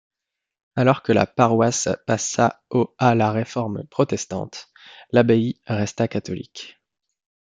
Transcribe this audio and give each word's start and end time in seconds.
Alors 0.75 1.03
que 1.03 1.11
la 1.11 1.27
paroisse 1.27 1.87
passa 2.07 2.59
au 2.71 2.95
à 2.97 3.13
la 3.13 3.31
réforme 3.31 3.83
protestante, 3.91 4.71
l'abbaye 5.11 5.61
resta 5.67 6.07
catholique. 6.07 6.79